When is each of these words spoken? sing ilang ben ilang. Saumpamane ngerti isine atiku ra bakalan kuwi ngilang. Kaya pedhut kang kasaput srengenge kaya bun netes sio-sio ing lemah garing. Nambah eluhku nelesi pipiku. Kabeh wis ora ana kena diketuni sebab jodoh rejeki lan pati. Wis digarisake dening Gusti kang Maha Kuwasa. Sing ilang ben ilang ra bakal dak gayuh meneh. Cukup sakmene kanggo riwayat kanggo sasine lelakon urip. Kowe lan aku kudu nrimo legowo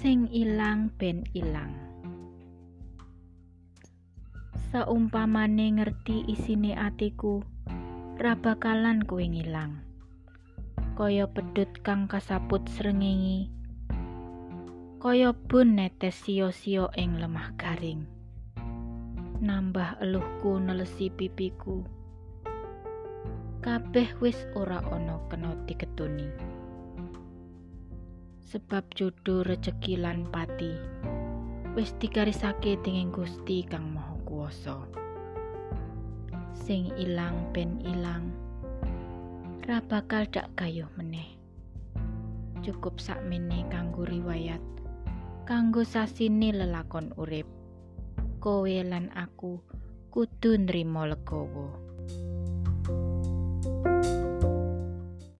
sing 0.00 0.32
ilang 0.32 0.88
ben 0.96 1.28
ilang. 1.36 1.76
Saumpamane 4.72 5.76
ngerti 5.76 6.24
isine 6.24 6.72
atiku 6.72 7.44
ra 8.16 8.32
bakalan 8.32 9.04
kuwi 9.04 9.28
ngilang. 9.28 9.84
Kaya 10.96 11.28
pedhut 11.28 11.84
kang 11.84 12.08
kasaput 12.08 12.64
srengenge 12.72 13.52
kaya 15.04 15.36
bun 15.36 15.76
netes 15.76 16.16
sio-sio 16.24 16.88
ing 16.96 17.20
lemah 17.20 17.52
garing. 17.60 18.08
Nambah 19.44 20.00
eluhku 20.00 20.56
nelesi 20.64 21.12
pipiku. 21.12 21.84
Kabeh 23.60 24.16
wis 24.24 24.48
ora 24.56 24.80
ana 24.80 25.20
kena 25.28 25.56
diketuni 25.68 26.60
sebab 28.50 28.82
jodoh 28.98 29.46
rejeki 29.46 29.94
lan 29.94 30.26
pati. 30.26 30.74
Wis 31.78 31.94
digarisake 32.02 32.82
dening 32.82 33.14
Gusti 33.14 33.62
kang 33.62 33.94
Maha 33.94 34.18
Kuwasa. 34.26 34.74
Sing 36.50 36.90
ilang 36.98 37.54
ben 37.54 37.78
ilang 37.86 38.34
ra 39.70 39.78
bakal 39.78 40.26
dak 40.26 40.50
gayuh 40.58 40.90
meneh. 40.98 41.38
Cukup 42.66 42.98
sakmene 42.98 43.70
kanggo 43.70 44.02
riwayat 44.02 44.58
kanggo 45.46 45.86
sasine 45.86 46.50
lelakon 46.50 47.14
urip. 47.14 47.46
Kowe 48.42 48.74
lan 48.82 49.14
aku 49.14 49.62
kudu 50.10 50.58
nrimo 50.58 51.06
legowo 51.06 51.89